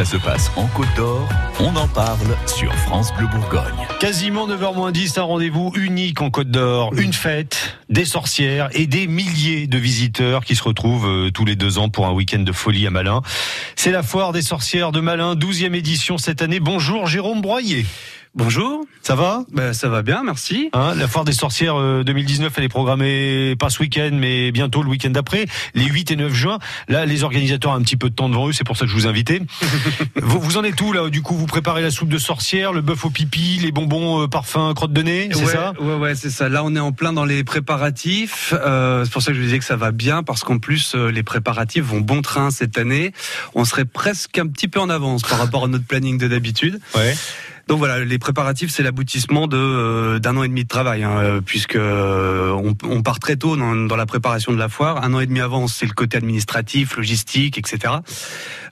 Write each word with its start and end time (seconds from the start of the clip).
Ça 0.00 0.06
se 0.06 0.16
passe 0.16 0.50
en 0.56 0.66
Côte 0.68 0.88
d'Or, 0.96 1.28
on 1.58 1.76
en 1.76 1.86
parle 1.86 2.34
sur 2.46 2.74
France 2.74 3.12
Bleu 3.18 3.26
Bourgogne. 3.26 3.86
Quasiment 3.98 4.48
9h10, 4.48 5.20
un 5.20 5.24
rendez-vous 5.24 5.74
unique 5.76 6.22
en 6.22 6.30
Côte 6.30 6.50
d'Or, 6.50 6.94
une 6.96 7.12
fête, 7.12 7.76
des 7.90 8.06
sorcières 8.06 8.70
et 8.72 8.86
des 8.86 9.06
milliers 9.06 9.66
de 9.66 9.76
visiteurs 9.76 10.46
qui 10.46 10.56
se 10.56 10.62
retrouvent 10.62 11.06
euh, 11.06 11.30
tous 11.30 11.44
les 11.44 11.54
deux 11.54 11.76
ans 11.76 11.90
pour 11.90 12.06
un 12.06 12.12
week-end 12.12 12.38
de 12.38 12.52
folie 12.52 12.86
à 12.86 12.90
Malin. 12.90 13.20
C'est 13.76 13.90
la 13.90 14.02
foire 14.02 14.32
des 14.32 14.40
sorcières 14.40 14.90
de 14.90 15.00
Malin, 15.00 15.34
12e 15.34 15.74
édition 15.74 16.16
cette 16.16 16.40
année. 16.40 16.60
Bonjour 16.60 17.06
Jérôme 17.06 17.42
Broyer. 17.42 17.84
Bonjour. 18.34 18.84
Ça 19.02 19.16
va? 19.16 19.44
Ben, 19.52 19.72
Ça 19.72 19.88
va 19.88 20.02
bien, 20.02 20.22
merci. 20.22 20.70
Hein, 20.72 20.94
la 20.94 21.08
foire 21.08 21.24
des 21.24 21.32
sorcières 21.32 21.74
2019, 22.04 22.46
euh, 22.46 22.54
elle 22.58 22.64
est 22.64 22.68
programmée 22.68 23.56
pas 23.58 23.70
ce 23.70 23.80
week-end, 23.80 24.10
mais 24.12 24.52
bientôt 24.52 24.82
le 24.82 24.88
week-end 24.88 25.10
d'après, 25.10 25.46
les 25.74 25.84
8 25.86 26.12
et 26.12 26.16
9 26.16 26.32
juin. 26.32 26.58
Là, 26.88 27.06
les 27.06 27.24
organisateurs 27.24 27.72
ont 27.72 27.74
un 27.74 27.82
petit 27.82 27.96
peu 27.96 28.08
de 28.08 28.14
temps 28.14 28.28
devant 28.28 28.48
eux, 28.48 28.52
c'est 28.52 28.64
pour 28.64 28.76
ça 28.76 28.84
que 28.84 28.90
je 28.90 28.94
vous 28.94 29.08
invite. 29.08 29.32
vous, 30.16 30.40
vous 30.40 30.56
en 30.56 30.64
êtes 30.64 30.80
où 30.80 30.92
là? 30.92 31.08
Du 31.10 31.22
coup, 31.22 31.34
vous 31.34 31.46
préparez 31.46 31.82
la 31.82 31.90
soupe 31.90 32.08
de 32.08 32.18
sorcière, 32.18 32.72
le 32.72 32.82
bœuf 32.82 33.04
au 33.04 33.10
pipi, 33.10 33.58
les 33.60 33.72
bonbons 33.72 34.22
euh, 34.22 34.28
parfums 34.28 34.74
crotte 34.74 34.92
de 34.92 35.02
nez, 35.02 35.30
c'est 35.32 35.46
ça? 35.46 35.72
Ouais, 35.80 35.94
ouais, 35.96 36.14
c'est 36.14 36.30
ça. 36.30 36.48
Là, 36.48 36.62
on 36.64 36.74
est 36.76 36.80
en 36.80 36.92
plein 36.92 37.12
dans 37.12 37.24
les 37.24 37.42
préparatifs. 37.42 38.54
Euh, 38.56 39.04
c'est 39.04 39.12
pour 39.12 39.22
ça 39.22 39.32
que 39.32 39.34
je 39.34 39.40
vous 39.40 39.46
disais 39.46 39.58
que 39.58 39.64
ça 39.64 39.76
va 39.76 39.90
bien, 39.90 40.22
parce 40.22 40.44
qu'en 40.44 40.58
plus, 40.58 40.94
euh, 40.94 41.10
les 41.10 41.24
préparatifs 41.24 41.84
vont 41.84 42.00
bon 42.00 42.22
train 42.22 42.50
cette 42.50 42.78
année. 42.78 43.12
On 43.54 43.64
serait 43.64 43.86
presque 43.86 44.38
un 44.38 44.46
petit 44.46 44.68
peu 44.68 44.78
en 44.78 44.88
avance 44.88 45.22
par 45.22 45.38
rapport 45.38 45.64
à 45.64 45.68
notre 45.68 45.86
planning 45.86 46.16
de 46.16 46.28
d'habitude. 46.28 46.80
Ouais. 46.94 47.14
Donc 47.70 47.78
voilà, 47.78 48.00
les 48.00 48.18
préparatifs, 48.18 48.72
c'est 48.72 48.82
l'aboutissement 48.82 49.46
de 49.46 49.56
euh, 49.56 50.18
d'un 50.18 50.36
an 50.36 50.42
et 50.42 50.48
demi 50.48 50.64
de 50.64 50.68
travail, 50.68 51.04
hein, 51.04 51.18
euh, 51.18 51.40
puisque 51.40 51.76
euh, 51.76 52.50
on, 52.50 52.74
on, 52.82 53.02
part 53.02 53.20
très 53.20 53.36
tôt 53.36 53.56
dans, 53.56 53.76
dans, 53.76 53.94
la 53.94 54.06
préparation 54.06 54.52
de 54.52 54.58
la 54.58 54.68
foire. 54.68 55.04
Un 55.04 55.14
an 55.14 55.20
et 55.20 55.26
demi 55.26 55.38
avant, 55.38 55.68
c'est 55.68 55.86
le 55.86 55.92
côté 55.92 56.16
administratif, 56.16 56.96
logistique, 56.96 57.58
etc. 57.58 57.94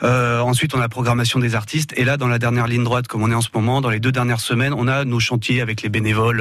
Euh, 0.03 0.41
ensuite, 0.41 0.75
on 0.75 0.79
a 0.79 0.81
la 0.81 0.89
programmation 0.89 1.39
des 1.39 1.55
artistes, 1.55 1.95
et 1.97 2.03
là, 2.03 2.17
dans 2.17 2.27
la 2.27 2.41
dernière 2.41 2.67
ligne 2.67 2.83
droite, 2.83 3.07
comme 3.07 3.23
on 3.23 3.31
est 3.31 3.37
en 3.37 3.41
ce 3.41 3.51
moment, 3.55 3.81
dans 3.81 3.91
les 3.91 4.01
deux 4.01 4.11
dernières 4.11 4.41
semaines, 4.41 4.75
on 4.77 4.89
a 4.89 5.05
nos 5.05 5.21
chantiers 5.21 5.61
avec 5.61 5.83
les 5.83 5.91
bénévoles. 5.91 6.39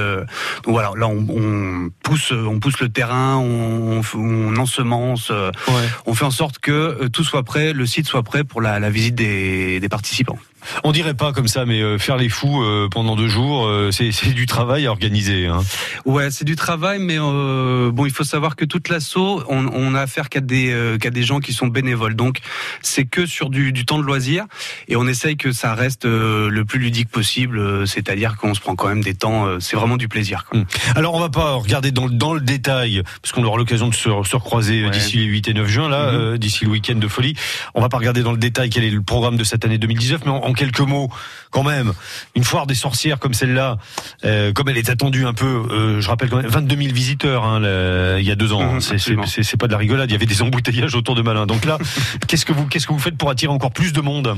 donc 0.63 0.73
voilà, 0.73 0.89
là, 0.97 1.08
on, 1.08 1.28
on, 1.30 1.91
pousse, 2.02 2.31
on 2.31 2.59
pousse 2.59 2.80
le 2.80 2.89
terrain, 2.89 3.35
on, 3.35 4.02
on 4.16 4.58
ensemence, 4.58 5.30
ouais. 5.30 5.89
on 6.08 6.16
fait 6.16 6.25
en 6.25 6.31
sorte 6.31 6.58
que 6.58 7.05
tout 7.09 7.23
soit 7.23 7.44
prêt, 7.44 7.72
le 7.73 7.85
site 7.85 8.08
soit 8.08 8.23
prêt 8.23 8.44
pour 8.44 8.61
la, 8.61 8.80
la 8.80 8.89
visite 8.89 9.13
des, 9.13 9.80
des 9.80 9.89
participants. 9.89 10.39
On 10.83 10.91
dirait 10.91 11.13
pas 11.13 11.33
comme 11.33 11.47
ça, 11.47 11.65
mais 11.65 11.81
euh, 11.81 11.97
faire 11.97 12.17
les 12.17 12.29
fous 12.29 12.61
euh, 12.61 12.87
pendant 12.89 13.15
deux 13.15 13.27
jours, 13.27 13.65
euh, 13.65 13.91
c'est 13.91 14.33
du 14.33 14.45
travail 14.45 14.85
à 14.85 14.91
organiser. 14.91 15.47
Hein. 15.47 15.61
Ouais, 16.05 16.31
c'est 16.31 16.45
du 16.45 16.55
travail, 16.55 16.99
mais 16.99 17.17
bon, 17.17 18.05
il 18.05 18.11
faut 18.11 18.23
savoir 18.23 18.55
que 18.55 18.65
toute 18.65 18.89
l'assaut, 18.89 19.43
on, 19.49 19.67
on, 19.67 19.95
a 19.95 20.01
affaire 20.01 20.29
qu'à 20.29 20.41
des 20.41 20.97
qu'à 21.01 21.09
des 21.09 21.23
gens 21.23 21.39
qui 21.39 21.53
sont 21.53 21.67
bénévoles, 21.67 22.15
donc 22.15 22.39
c'est 22.81 23.05
que 23.05 23.25
sur 23.25 23.49
du, 23.49 23.71
du, 23.71 23.85
temps 23.85 23.97
de 23.97 24.03
loisir, 24.03 24.45
et 24.88 24.95
on 24.95 25.07
essaye 25.07 25.38
que 25.38 25.51
ça 25.51 25.73
reste 25.73 26.05
le 26.05 26.63
plus 26.63 26.79
ludique 26.79 27.09
possible, 27.09 27.88
c'est-à-dire 27.88 28.38
qu'on 28.38 28.53
se 28.53 28.59
prend 28.59 28.75
quand 28.75 28.88
même 28.88 29.03
des 29.03 29.15
temps, 29.15 29.59
c'est 29.59 29.75
vraiment 29.75 29.97
du 29.97 30.07
plaisir. 30.07 30.45
Quoi. 30.49 30.61
Alors 30.95 31.13
on 31.15 31.19
va 31.19 31.29
pas 31.29 31.53
regarder 31.53 31.91
dans, 31.91 32.09
dans 32.09 32.33
le 32.33 32.41
détail, 32.41 33.03
parce 33.21 33.33
qu'on 33.33 33.43
aura 33.43 33.57
l'occasion 33.57 33.89
de 33.89 33.95
se, 33.95 34.09
se 34.23 34.35
recroiser 34.35 34.85
ouais. 34.85 34.91
d'ici 34.91 35.17
les 35.17 35.25
8 35.25 35.49
et 35.49 35.53
9 35.53 35.67
juin, 35.67 35.89
là, 35.89 36.11
mm-hmm. 36.11 36.38
d'ici 36.38 36.65
le 36.65 36.71
week-end 36.71 36.95
de 36.95 37.07
folie. 37.07 37.35
On 37.73 37.81
va 37.81 37.89
pas 37.89 37.97
regarder 37.97 38.23
dans 38.23 38.31
le 38.31 38.38
détail 38.38 38.69
quel 38.69 38.83
est 38.83 38.91
le 38.91 39.01
programme 39.01 39.38
de 39.38 39.43
cette 39.43 39.65
année 39.65 39.77
2019, 39.77 40.21
mais 40.25 40.31
en, 40.31 40.38
en 40.38 40.53
quelques 40.58 40.81
mots, 40.81 41.09
quand 41.52 41.63
même, 41.63 41.94
une 42.36 42.44
foire 42.44 42.67
des 42.67 42.75
sorcières 42.75 43.19
comme 43.19 43.33
celle-là, 43.33 43.77
euh, 44.25 44.52
comme 44.52 44.67
elle 44.67 44.77
est 44.77 44.89
attendue 44.89 45.25
un 45.25 45.33
peu, 45.33 45.45
euh, 45.45 46.02
je 46.02 46.09
rappelle 46.09 46.30
quand 46.30 46.38
même 46.38 46.47
22 46.47 46.75
000 46.75 46.94
visiteurs 46.94 47.45
hein, 47.45 47.59
le, 47.61 48.17
il 48.19 48.25
y 48.25 48.31
a 48.31 48.36
deux 48.36 48.52
ans. 48.52 48.73
Mmh, 48.73 48.81
c'est 48.81 49.58
pas 49.58 49.67
de 49.67 49.72
la 49.72 49.78
rigolade. 49.78 50.09
Il 50.09 50.13
y 50.13 50.16
avait 50.16 50.25
des 50.25 50.41
embouteillages 50.41 50.95
autour 50.95 51.16
de 51.16 51.22
Malin. 51.22 51.45
Donc 51.45 51.63
là, 51.63 51.78
qu'est-ce 52.28 52.45
que 52.45 52.52
vous 52.52 52.66
qu'est-ce 52.66 52.88
que 52.88 52.94
vous 52.94 53.00
faites 53.00 53.17
pour 53.17 53.30
attirer 53.30 53.53
encore 53.53 53.72
plus 53.72 53.94
de 53.94 54.02
monde? 54.02 54.35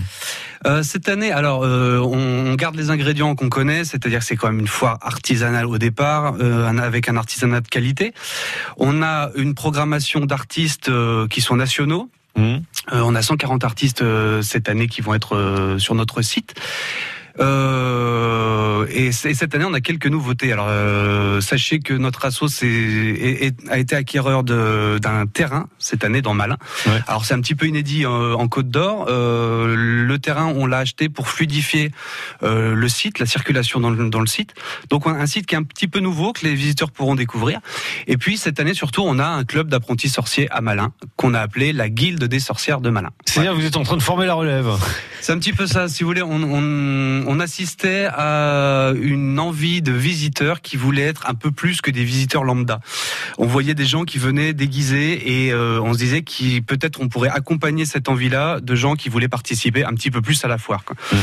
Euh, 0.65 0.83
Cette 0.83 1.09
année, 1.09 1.31
alors 1.31 1.61
on 1.61 2.53
garde 2.55 2.75
les 2.75 2.89
ingrédients 2.89 3.33
qu'on 3.35 3.49
connaît, 3.49 3.85
c'est-à-dire 3.85 4.19
que 4.19 4.25
c'est 4.25 4.35
quand 4.35 4.47
même 4.47 4.59
une 4.59 4.67
foire 4.67 4.97
artisanale 5.01 5.65
au 5.65 5.77
départ, 5.77 6.35
avec 6.81 7.09
un 7.09 7.15
artisanat 7.15 7.61
de 7.61 7.67
qualité. 7.67 8.13
On 8.77 9.01
a 9.01 9.29
une 9.35 9.55
programmation 9.55 10.25
d'artistes 10.25 10.91
qui 11.29 11.41
sont 11.41 11.55
nationaux. 11.55 12.09
Euh, 12.91 13.01
on 13.03 13.15
a 13.15 13.21
140 13.21 13.63
artistes 13.63 14.01
euh, 14.01 14.41
cette 14.41 14.69
année 14.69 14.87
qui 14.87 15.01
vont 15.01 15.13
être 15.13 15.35
euh, 15.35 15.77
sur 15.77 15.95
notre 15.95 16.21
site. 16.21 16.55
Euh, 18.99 19.07
et, 19.07 19.33
cette 19.33 19.55
année, 19.55 19.65
on 19.65 19.73
a 19.73 19.81
quelques 19.81 20.07
nouveautés. 20.07 20.51
Alors, 20.51 20.67
euh, 20.69 21.41
sachez 21.41 21.79
que 21.79 21.93
notre 21.93 22.25
asso 22.25 22.43
a 23.69 23.77
été 23.77 23.95
acquéreur 23.95 24.43
d'un 24.43 25.25
terrain 25.27 25.67
cette 25.77 26.03
année 26.03 26.21
dans 26.21 26.33
Malin. 26.33 26.57
Ouais. 26.85 27.01
Alors, 27.07 27.25
c'est 27.25 27.33
un 27.33 27.41
petit 27.41 27.55
peu 27.55 27.67
inédit 27.67 28.05
en, 28.05 28.33
en 28.33 28.47
Côte 28.47 28.69
d'Or. 28.69 29.05
Euh, 29.09 29.75
le 29.75 30.19
terrain, 30.19 30.47
on 30.55 30.65
l'a 30.65 30.79
acheté 30.79 31.09
pour 31.09 31.27
fluidifier 31.27 31.91
euh, 32.43 32.73
le 32.73 32.89
site, 32.89 33.19
la 33.19 33.25
circulation 33.25 33.79
dans 33.79 33.89
le, 33.89 34.09
dans 34.09 34.21
le 34.21 34.27
site. 34.27 34.53
Donc, 34.89 35.07
un 35.07 35.25
site 35.25 35.45
qui 35.45 35.55
est 35.55 35.57
un 35.57 35.63
petit 35.63 35.87
peu 35.87 35.99
nouveau 35.99 36.33
que 36.33 36.45
les 36.45 36.53
visiteurs 36.53 36.91
pourront 36.91 37.15
découvrir. 37.15 37.59
Et 38.07 38.17
puis, 38.17 38.37
cette 38.37 38.59
année, 38.59 38.73
surtout, 38.73 39.03
on 39.05 39.19
a 39.19 39.27
un 39.27 39.43
club 39.43 39.69
d'apprentis 39.69 40.09
sorciers 40.09 40.49
à 40.51 40.61
Malin 40.61 40.91
qu'on 41.15 41.33
a 41.33 41.39
appelé 41.39 41.73
la 41.73 41.89
Guilde 41.89 42.23
des 42.23 42.39
sorcières 42.39 42.81
de 42.81 42.89
Malin. 42.89 43.09
C'est-à-dire, 43.25 43.51
ouais. 43.51 43.59
vous 43.59 43.65
êtes 43.65 43.77
en 43.77 43.83
train 43.83 43.97
de 43.97 44.01
former 44.01 44.25
la 44.25 44.33
relève. 44.33 44.69
C'est 45.21 45.31
un 45.31 45.39
petit 45.39 45.53
peu 45.53 45.67
ça. 45.67 45.87
Si 45.87 46.03
vous 46.03 46.09
voulez, 46.09 46.21
on, 46.21 46.43
on 46.43 47.09
on 47.27 47.39
assistait 47.39 48.07
à 48.11 48.91
une 48.99 49.39
envie 49.39 49.81
de 49.81 49.91
visiteurs 49.91 50.61
qui 50.61 50.77
voulaient 50.77 51.03
être 51.03 51.29
un 51.29 51.33
peu 51.33 51.51
plus 51.51 51.81
que 51.81 51.91
des 51.91 52.03
visiteurs 52.03 52.43
lambda. 52.43 52.79
On 53.37 53.45
voyait 53.45 53.75
des 53.75 53.85
gens 53.85 54.03
qui 54.03 54.17
venaient 54.17 54.53
déguisés 54.53 55.45
et 55.45 55.53
euh, 55.53 55.79
on 55.81 55.93
se 55.93 55.99
disait 55.99 56.23
qu'il 56.23 56.63
peut-être 56.63 57.01
on 57.01 57.07
pourrait 57.07 57.29
accompagner 57.29 57.85
cette 57.85 58.09
envie-là 58.09 58.59
de 58.61 58.75
gens 58.75 58.95
qui 58.95 59.09
voulaient 59.09 59.27
participer 59.27 59.85
un 59.85 59.93
petit 59.93 60.11
peu 60.11 60.21
plus 60.21 60.43
à 60.43 60.47
la 60.47 60.57
foire. 60.57 60.83
Quoi. 60.83 60.95
Mmh. 61.11 61.17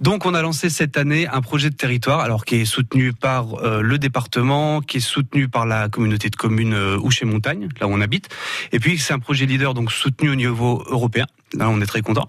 Donc 0.00 0.24
on 0.24 0.32
a 0.32 0.40
lancé 0.40 0.70
cette 0.70 0.96
année 0.96 1.28
un 1.28 1.42
projet 1.42 1.68
de 1.68 1.76
territoire, 1.76 2.20
alors 2.20 2.46
qui 2.46 2.56
est 2.56 2.64
soutenu 2.64 3.12
par 3.12 3.62
euh, 3.62 3.82
le 3.82 3.98
département, 3.98 4.80
qui 4.80 4.96
est 4.96 5.00
soutenu 5.00 5.48
par 5.48 5.66
la 5.66 5.90
communauté 5.90 6.30
de 6.30 6.36
communes 6.36 6.72
euh, 6.72 6.96
Ouche 6.98 7.20
et 7.20 7.26
Montagne, 7.26 7.68
là 7.80 7.86
où 7.86 7.92
on 7.92 8.00
habite, 8.00 8.28
et 8.72 8.80
puis 8.80 8.98
c'est 8.98 9.12
un 9.12 9.18
projet 9.18 9.44
leader 9.44 9.74
donc 9.74 9.92
soutenu 9.92 10.30
au 10.30 10.36
niveau 10.36 10.82
européen. 10.88 11.26
On 11.58 11.80
est 11.80 11.86
très 11.86 12.02
content. 12.02 12.26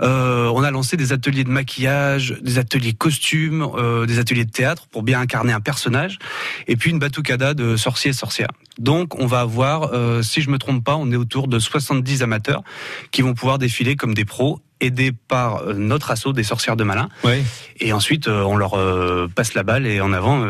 Euh, 0.00 0.50
on 0.54 0.62
a 0.62 0.70
lancé 0.70 0.96
des 0.96 1.12
ateliers 1.12 1.44
de 1.44 1.50
maquillage, 1.50 2.38
des 2.40 2.58
ateliers 2.58 2.94
costumes, 2.94 3.66
euh, 3.76 4.06
des 4.06 4.18
ateliers 4.18 4.44
de 4.44 4.50
théâtre 4.50 4.86
pour 4.90 5.02
bien 5.02 5.20
incarner 5.20 5.52
un 5.52 5.60
personnage, 5.60 6.18
et 6.66 6.76
puis 6.76 6.90
une 6.90 6.98
batucada 6.98 7.52
de 7.52 7.76
sorciers 7.76 8.10
et 8.10 8.14
sorcières. 8.14 8.50
Donc, 8.78 9.18
on 9.18 9.26
va 9.26 9.40
avoir, 9.40 9.90
euh, 9.92 10.22
si 10.22 10.40
je 10.40 10.50
me 10.50 10.58
trompe 10.58 10.84
pas, 10.84 10.96
on 10.96 11.10
est 11.10 11.16
autour 11.16 11.48
de 11.48 11.58
70 11.58 12.22
amateurs 12.22 12.62
qui 13.10 13.22
vont 13.22 13.34
pouvoir 13.34 13.58
défiler 13.58 13.96
comme 13.96 14.14
des 14.14 14.24
pros 14.24 14.60
aidés 14.80 15.12
par 15.12 15.62
euh, 15.62 15.74
notre 15.74 16.10
assaut 16.10 16.32
des 16.32 16.42
sorcières 16.42 16.76
de 16.76 16.84
Malin. 16.84 17.08
Ouais. 17.24 17.42
Et 17.80 17.92
ensuite, 17.92 18.28
euh, 18.28 18.42
on 18.42 18.56
leur 18.56 18.74
euh, 18.74 19.28
passe 19.34 19.54
la 19.54 19.62
balle 19.62 19.86
et 19.86 20.00
en 20.00 20.12
avant, 20.12 20.44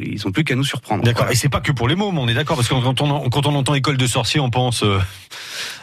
ils 0.00 0.20
n'ont 0.24 0.32
plus 0.32 0.44
qu'à 0.44 0.54
nous 0.54 0.64
surprendre. 0.64 1.04
D'accord. 1.04 1.30
Et 1.30 1.34
c'est 1.34 1.48
pas 1.48 1.60
que 1.60 1.72
pour 1.72 1.88
les 1.88 1.94
mômes, 1.94 2.18
on 2.18 2.28
est 2.28 2.34
d'accord, 2.34 2.56
parce 2.56 2.68
que 2.68 2.74
quand 2.74 3.00
on, 3.00 3.30
quand 3.30 3.46
on 3.46 3.54
entend 3.54 3.74
école 3.74 3.96
de 3.96 4.06
sorciers, 4.06 4.40
on 4.40 4.50
pense 4.50 4.82
euh, 4.82 4.98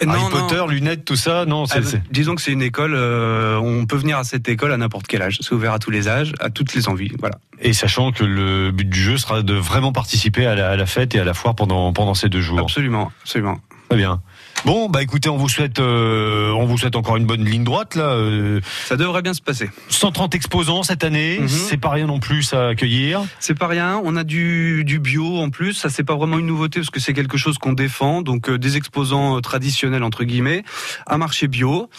non, 0.06 0.14
Harry 0.14 0.32
Potter, 0.32 0.58
non. 0.58 0.68
lunettes, 0.68 1.06
tout 1.06 1.16
ça. 1.16 1.46
Non, 1.46 1.66
ah, 1.72 1.80
disons 2.12 2.36
que 2.36 2.42
c'est 2.42 2.52
une 2.52 2.62
école. 2.62 2.96
on 2.96 3.86
peut 3.86 3.98
venir 3.98 4.18
à 4.18 4.24
cette 4.24 4.48
école 4.50 4.72
à 4.72 4.78
n'importe 4.78 5.08
quel 5.08 5.22
âge. 5.22 5.40
C'est 5.42 5.54
ouvert 5.54 5.74
à 5.74 5.80
tous 5.80 5.92
les 5.92 6.08
âges, 6.08 6.34
à 6.40 6.50
toutes 6.50 6.74
les 6.74 6.88
envies. 6.88 7.12
Voilà. 7.20 7.40
Et 7.62 7.74
sachant 7.74 8.12
que 8.12 8.24
le 8.24 8.72
but 8.72 8.90
du 8.90 9.02
jeu 9.02 9.18
sera 9.18 9.42
de 9.42 9.54
vraiment 9.54 9.92
participer 9.92 10.46
à 10.46 10.56
la, 10.56 10.70
à 10.70 10.76
la 10.76 10.86
fête 10.86 11.16
et 11.16 11.20
à 11.20 11.24
la 11.24 11.34
foire 11.34 11.56
pendant 11.56 11.92
pendant 11.94 12.14
ces 12.14 12.30
deux 12.30 12.42
jours. 12.42 12.60
Absolument, 12.60 13.12
absolument. 13.22 13.60
Très 13.90 13.98
bien. 13.98 14.22
Bon, 14.66 14.90
bah 14.90 15.02
écoutez, 15.02 15.30
on 15.30 15.38
vous 15.38 15.48
souhaite, 15.50 15.80
euh, 15.80 16.52
on 16.52 16.66
vous 16.66 16.78
souhaite 16.78 16.96
encore 16.98 17.16
une 17.18 17.26
bonne 17.26 17.44
ligne 17.46 17.64
droite 17.64 17.96
là. 17.96 18.10
Euh, 18.12 18.60
ça 18.86 18.98
devrait 18.98 19.22
bien 19.22 19.34
se 19.34 19.42
passer. 19.42 19.70
130 19.88 20.36
exposants 20.36 20.84
cette 20.84 21.04
année, 21.06 21.38
Mhm. 21.40 21.44
mm 21.46 21.48
-hmm. 21.48 21.68
c'est 21.70 21.78
pas 21.78 21.90
rien 21.90 22.08
non 22.08 22.20
plus 22.20 22.54
à 22.54 22.68
accueillir. 22.68 23.22
C'est 23.40 23.58
pas 23.58 23.68
rien. 23.68 24.02
On 24.04 24.16
a 24.18 24.24
du, 24.26 24.84
du 24.84 25.00
bio 25.00 25.38
en 25.38 25.50
plus. 25.50 25.74
Ça 25.74 25.90
c'est 25.90 26.04
pas 26.04 26.16
vraiment 26.16 26.38
une 26.38 26.46
nouveauté 26.46 26.82
parce 26.82 26.90
que 26.90 27.00
c'est 27.00 27.14
quelque 27.14 27.38
chose 27.38 27.58
qu'on 27.58 27.72
défend. 27.74 28.22
Donc 28.22 28.50
euh, 28.50 28.58
des 28.58 28.76
exposants 28.76 29.40
traditionnels 29.42 30.04
entre 30.04 30.24
guillemets, 30.26 30.64
un 31.08 31.18
marché 31.18 31.48
bio. 31.48 31.90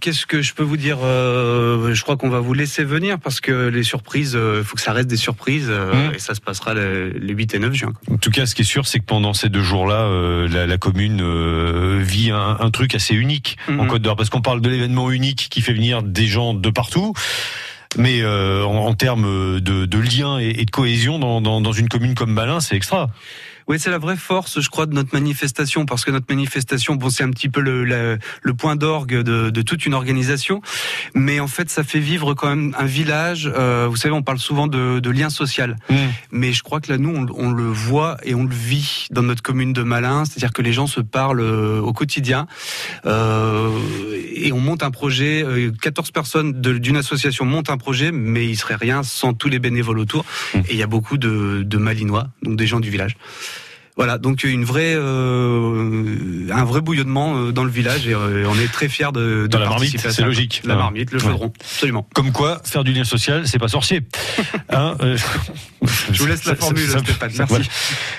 Qu'est-ce 0.00 0.24
que 0.26 0.40
je 0.42 0.54
peux 0.54 0.64
vous 0.64 0.78
dire 0.78 0.98
Je 1.02 2.02
crois 2.02 2.16
qu'on 2.16 2.30
va 2.30 2.40
vous 2.40 2.54
laisser 2.54 2.82
venir 2.84 3.18
parce 3.18 3.40
que 3.40 3.68
les 3.68 3.82
surprises, 3.84 4.36
il 4.58 4.64
faut 4.64 4.76
que 4.76 4.82
ça 4.88 4.92
reste 4.92 5.08
des 5.08 5.16
surprises 5.28 5.68
Mhm. 5.70 6.14
et 6.14 6.18
ça 6.18 6.34
se 6.34 6.40
passera 6.40 6.72
les, 6.74 7.10
les 7.26 7.34
8 7.34 7.54
et 7.54 7.58
9 7.58 7.74
juin. 7.74 7.92
En 8.10 8.16
tout 8.16 8.30
cas, 8.30 8.46
ce 8.46 8.54
qui 8.54 8.62
est 8.62 8.72
sûr, 8.76 8.86
c'est 8.86 9.00
que 9.00 9.04
pendant 9.04 9.34
ces 9.34 9.48
deux 9.50 9.62
jours-là, 9.62 10.00
la, 10.48 10.66
la, 10.66 10.78
commune 10.78 11.20
vit 12.02 12.30
un, 12.30 12.56
un, 12.60 12.70
truc 12.70 12.94
assez 12.94 13.14
unique 13.14 13.56
Mhm. 13.68 13.76
mmh. 13.76 13.80
en 13.80 13.86
Côte 13.86 14.02
d'Or, 14.02 14.16
parce 14.16 14.30
qu'on 14.30 14.40
parle 14.40 14.60
de 14.60 14.68
l'événement 14.68 15.10
unique 15.10 15.48
qui 15.50 15.60
fait 15.60 15.72
venir 15.72 16.02
des 16.02 16.26
gens 16.26 16.54
de 16.54 16.70
partout. 16.70 17.12
Mais 17.98 18.22
euh, 18.22 18.64
en, 18.64 18.86
en, 18.86 18.94
termes 18.94 19.60
de, 19.60 19.84
de 19.84 19.98
lien 19.98 20.38
et, 20.38 20.48
et, 20.60 20.64
de 20.64 20.70
cohésion 20.70 21.18
dans, 21.18 21.42
dans, 21.42 21.60
dans 21.60 21.72
une 21.72 21.88
commune 21.88 22.14
comme 22.14 22.32
Malin, 22.32 22.60
c'est 22.60 22.74
extra. 22.74 23.10
Oui, 23.68 23.78
c'est 23.78 23.90
la 23.90 23.98
vraie 23.98 24.16
force, 24.16 24.60
je 24.60 24.68
crois, 24.68 24.86
de 24.86 24.94
notre 24.94 25.14
manifestation, 25.14 25.86
parce 25.86 26.04
que 26.04 26.10
notre 26.10 26.26
manifestation, 26.28 26.94
bon, 26.94 27.10
c'est 27.10 27.24
un 27.24 27.30
petit 27.30 27.48
peu 27.48 27.60
le, 27.60 27.84
le, 27.84 28.54
point 28.54 28.76
d'orgue 28.76 29.16
de, 29.22 29.50
de, 29.50 29.62
toute 29.62 29.86
une 29.86 29.94
organisation, 29.94 30.60
mais 31.14 31.40
en 31.40 31.46
fait, 31.46 31.70
ça 31.70 31.84
fait 31.84 32.00
vivre 32.00 32.34
quand 32.34 32.48
même 32.48 32.74
un 32.78 32.84
village. 32.84 33.50
Euh, 33.54 33.86
vous 33.88 33.96
savez, 33.96 34.14
on 34.14 34.22
parle 34.22 34.38
souvent 34.38 34.66
de, 34.66 35.00
de 35.00 35.10
lien 35.10 35.30
social, 35.30 35.76
mm. 35.88 35.96
mais 36.32 36.52
je 36.52 36.62
crois 36.62 36.80
que 36.80 36.92
là, 36.92 36.98
nous, 36.98 37.10
on, 37.10 37.26
on, 37.34 37.52
le 37.52 37.64
voit 37.64 38.16
et 38.24 38.34
on 38.34 38.44
le 38.44 38.54
vit 38.54 39.06
dans 39.10 39.22
notre 39.22 39.42
commune 39.42 39.72
de 39.72 39.82
Malin, 39.82 40.24
c'est-à-dire 40.24 40.52
que 40.52 40.62
les 40.62 40.72
gens 40.72 40.86
se 40.86 41.00
parlent 41.00 41.40
euh, 41.40 41.80
au 41.80 41.92
quotidien, 41.92 42.46
euh, 43.06 43.70
et 44.34 44.52
on 44.52 44.60
monte 44.60 44.82
un 44.82 44.90
projet. 44.90 45.44
14 45.80 46.08
euh, 46.08 46.12
personnes 46.12 46.60
d'une 46.60 46.96
association 46.96 47.44
montent 47.44 47.70
un 47.70 47.78
projet, 47.78 48.12
mais 48.12 48.46
il 48.46 48.56
serait 48.56 48.76
rien 48.76 49.02
sans 49.02 49.32
tous 49.34 49.48
les 49.48 49.58
bénévoles 49.58 49.98
autour, 49.98 50.24
mm. 50.54 50.58
et 50.58 50.72
il 50.72 50.76
y 50.76 50.82
a 50.82 50.86
beaucoup 50.86 51.16
de, 51.16 51.62
de 51.64 51.76
Malinois, 51.78 52.28
donc 52.42 52.56
des 52.56 52.66
gens 52.66 52.80
du 52.80 52.90
village. 52.90 53.16
Voilà, 53.96 54.16
donc 54.16 54.44
une 54.44 54.64
vraie, 54.64 54.94
euh, 54.94 56.48
un 56.50 56.64
vrai 56.64 56.80
bouillonnement 56.80 57.36
euh, 57.36 57.52
dans 57.52 57.62
le 57.62 57.70
village 57.70 58.08
et 58.08 58.14
euh, 58.14 58.46
on 58.48 58.58
est 58.58 58.72
très 58.72 58.88
fiers 58.88 59.12
de, 59.12 59.46
de 59.46 59.58
la 59.58 59.68
marmite. 59.68 60.00
C'est 60.10 60.22
logique. 60.22 60.62
La 60.64 60.76
marmite, 60.76 61.12
le 61.12 61.18
chaudron, 61.18 61.52
absolument. 61.60 62.08
Comme 62.14 62.32
quoi, 62.32 62.62
faire 62.64 62.84
du 62.84 62.94
lien 62.94 63.04
social, 63.04 63.46
c'est 63.46 63.58
pas 63.58 63.68
sorcier. 63.68 64.00
hein, 64.70 64.96
je 66.10 66.22
vous 66.22 66.26
laisse 66.26 66.46
la 66.46 66.56
formule, 66.56 66.88
Stéphane. 66.88 67.32
Merci. 67.36 67.68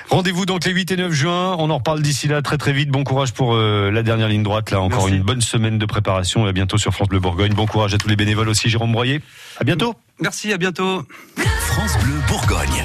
Rendez-vous 0.09 0.45
donc 0.45 0.63
les 0.65 0.71
8 0.73 0.91
et 0.91 0.97
9 0.97 1.11
juin. 1.11 1.55
On 1.57 1.71
en 1.71 1.77
reparle 1.77 2.03
d'ici 2.03 2.27
là 2.27 2.43
très 2.43 2.59
très 2.59 2.73
vite. 2.73 2.89
Bon 2.89 3.03
courage 3.03 3.33
pour 3.33 3.55
la 3.55 4.03
dernière 4.03 4.27
ligne 4.27 4.43
droite. 4.43 4.69
Là, 4.69 4.79
encore 4.79 5.07
une 5.07 5.23
bonne 5.23 5.41
semaine 5.41 5.79
de 5.79 5.85
préparation. 5.87 6.45
Et 6.45 6.49
à 6.49 6.53
bientôt 6.53 6.77
sur 6.77 6.93
France 6.93 7.09
Bleu 7.09 7.19
Bourgogne. 7.19 7.53
Bon 7.53 7.65
courage 7.65 7.95
à 7.95 7.97
tous 7.97 8.09
les 8.09 8.15
bénévoles 8.15 8.49
aussi. 8.49 8.69
Jérôme 8.69 8.91
Broyer. 8.91 9.21
À 9.59 9.63
bientôt. 9.63 9.95
Merci, 10.19 10.53
à 10.53 10.57
bientôt. 10.57 11.03
France 11.35 11.97
Bleu 12.03 12.13
Bourgogne. 12.27 12.83